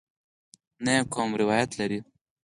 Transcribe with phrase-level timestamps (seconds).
[0.83, 1.99] نه یې کوم روایت لرې.